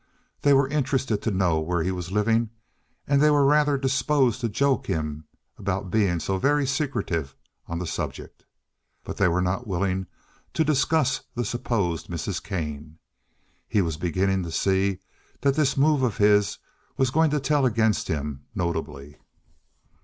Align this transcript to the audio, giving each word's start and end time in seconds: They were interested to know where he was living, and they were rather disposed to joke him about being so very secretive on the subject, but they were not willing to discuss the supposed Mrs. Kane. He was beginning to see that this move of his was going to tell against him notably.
They 0.41 0.51
were 0.55 0.67
interested 0.67 1.21
to 1.21 1.29
know 1.29 1.59
where 1.59 1.83
he 1.83 1.91
was 1.91 2.11
living, 2.11 2.49
and 3.07 3.21
they 3.21 3.29
were 3.29 3.45
rather 3.45 3.77
disposed 3.77 4.41
to 4.41 4.49
joke 4.49 4.87
him 4.87 5.25
about 5.59 5.91
being 5.91 6.19
so 6.19 6.39
very 6.39 6.65
secretive 6.65 7.35
on 7.67 7.77
the 7.77 7.85
subject, 7.85 8.43
but 9.03 9.17
they 9.17 9.27
were 9.27 9.43
not 9.43 9.67
willing 9.67 10.07
to 10.55 10.63
discuss 10.63 11.21
the 11.35 11.45
supposed 11.45 12.07
Mrs. 12.07 12.41
Kane. 12.41 12.97
He 13.67 13.83
was 13.83 13.95
beginning 13.97 14.41
to 14.41 14.51
see 14.51 14.97
that 15.41 15.53
this 15.53 15.77
move 15.77 16.01
of 16.01 16.17
his 16.17 16.57
was 16.97 17.11
going 17.11 17.29
to 17.29 17.39
tell 17.39 17.67
against 17.67 18.07
him 18.07 18.41
notably. 18.55 19.17